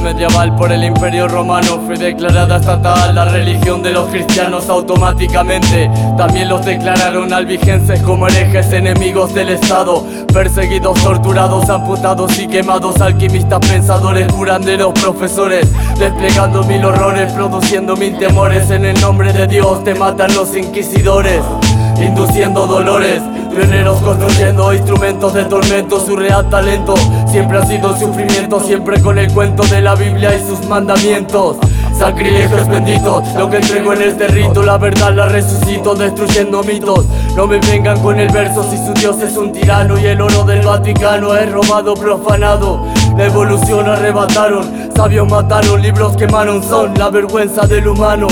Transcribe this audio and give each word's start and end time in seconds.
medieval 0.00 0.54
por 0.56 0.72
el 0.72 0.84
imperio 0.84 1.26
romano 1.26 1.80
fue 1.86 1.96
declarada 1.96 2.56
estatal 2.56 3.14
la 3.14 3.24
religión 3.24 3.82
de 3.82 3.92
los 3.92 4.08
cristianos 4.08 4.68
automáticamente. 4.68 5.90
También 6.16 6.48
los 6.48 6.64
declararon 6.64 7.32
albigenses 7.32 8.00
como 8.02 8.26
herejes 8.28 8.72
enemigos 8.72 9.34
del 9.34 9.50
Estado. 9.50 10.04
Perseguidos, 10.32 11.02
torturados, 11.02 11.68
amputados 11.70 12.38
y 12.38 12.46
quemados, 12.46 13.00
alquimistas, 13.00 13.60
pensadores, 13.60 14.30
curanderos, 14.32 14.92
profesores. 14.94 15.66
Desplegando 15.98 16.62
mil 16.64 16.84
horrores, 16.84 17.32
produciendo 17.32 17.96
mil 17.96 18.18
temores. 18.18 18.70
En 18.70 18.84
el 18.84 19.00
nombre 19.00 19.32
de 19.32 19.46
Dios 19.46 19.82
te 19.84 19.94
matan 19.94 20.34
los 20.34 20.56
inquisidores, 20.56 21.42
induciendo 22.00 22.66
dolores. 22.66 23.22
Pioneros 23.56 24.02
construyendo 24.02 24.74
instrumentos 24.74 25.32
de 25.32 25.44
tormento, 25.46 25.98
su 25.98 26.14
real 26.14 26.46
talento 26.50 26.94
siempre 27.26 27.56
ha 27.56 27.64
sido 27.64 27.96
sufrimiento, 27.96 28.60
siempre 28.60 29.00
con 29.00 29.16
el 29.16 29.32
cuento 29.32 29.62
de 29.64 29.80
la 29.80 29.94
Biblia 29.94 30.36
y 30.36 30.46
sus 30.46 30.66
mandamientos. 30.68 31.56
Sacrilegios 31.98 32.68
benditos, 32.68 33.26
lo 33.34 33.48
que 33.48 33.56
entrego 33.56 33.94
en 33.94 34.02
este 34.02 34.28
rito, 34.28 34.62
la 34.62 34.76
verdad 34.76 35.14
la 35.14 35.30
resucito 35.30 35.94
destruyendo 35.94 36.62
mitos. 36.64 37.06
No 37.34 37.46
me 37.46 37.58
vengan 37.58 37.98
con 38.02 38.20
el 38.20 38.28
verso 38.28 38.62
si 38.62 38.76
su 38.76 38.92
Dios 38.92 39.22
es 39.22 39.38
un 39.38 39.52
tirano 39.52 39.98
y 39.98 40.04
el 40.04 40.20
oro 40.20 40.44
del 40.44 40.60
Vaticano 40.60 41.34
es 41.34 41.50
robado, 41.50 41.94
profanado. 41.94 42.84
La 43.16 43.24
evolución 43.24 43.88
arrebataron, 43.88 44.90
sabios 44.94 45.26
mataron, 45.30 45.80
libros 45.80 46.14
quemaron, 46.18 46.62
son 46.62 46.92
la 46.98 47.08
vergüenza 47.08 47.66
del 47.66 47.88
humano. 47.88 48.26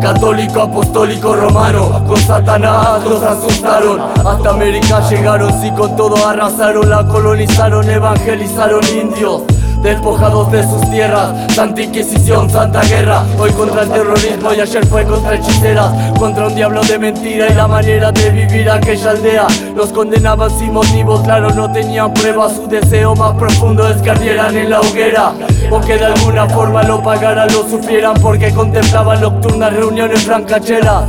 Católico, 0.00 0.62
apostólico, 0.62 1.34
romano 1.34 2.04
Con 2.06 2.16
Satanás 2.18 3.04
los 3.04 3.22
asustaron 3.22 4.00
Hasta 4.24 4.50
América 4.50 5.08
llegaron, 5.08 5.52
sí 5.60 5.70
con 5.72 5.96
todo 5.96 6.26
arrasaron 6.26 6.88
La 6.88 7.06
colonizaron, 7.06 7.88
evangelizaron 7.88 8.82
indios 8.88 9.42
despojados 9.86 10.50
de 10.50 10.62
sus 10.64 10.90
tierras. 10.90 11.30
Santa 11.54 11.80
Inquisición, 11.80 12.50
Santa 12.50 12.82
Guerra, 12.82 13.22
hoy 13.38 13.50
contra 13.52 13.82
el 13.82 13.88
terrorismo 13.88 14.52
y 14.52 14.60
ayer 14.60 14.84
fue 14.86 15.04
contra 15.04 15.36
hechiceras, 15.36 15.92
contra 16.18 16.48
un 16.48 16.56
diablo 16.56 16.82
de 16.82 16.98
mentira 16.98 17.46
y 17.48 17.54
la 17.54 17.68
manera 17.68 18.10
de 18.10 18.30
vivir 18.30 18.68
aquella 18.68 19.10
aldea. 19.10 19.46
Los 19.76 19.92
condenaban 19.92 20.50
sin 20.50 20.72
motivos, 20.72 21.20
claro, 21.22 21.50
no 21.50 21.70
tenían 21.70 22.12
pruebas, 22.12 22.56
su 22.56 22.66
deseo 22.66 23.14
más 23.14 23.36
profundo 23.36 23.88
es 23.88 24.02
que 24.02 24.10
en 24.10 24.70
la 24.70 24.80
hoguera, 24.80 25.32
o 25.70 25.80
que 25.80 25.96
de 25.96 26.06
alguna 26.06 26.46
forma 26.48 26.82
lo 26.82 27.00
pagaran, 27.00 27.46
lo 27.52 27.68
sufrieran 27.68 28.14
porque 28.20 28.52
contemplaban 28.52 29.20
nocturnas 29.20 29.72
reuniones 29.72 30.24
francacheras. 30.24 31.04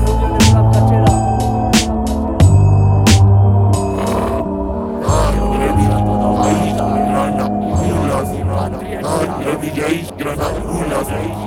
Thank 10.38 11.42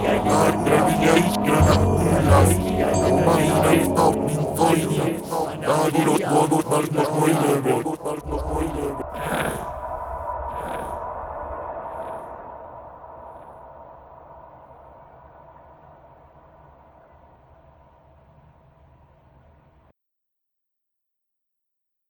you. 7.86 7.99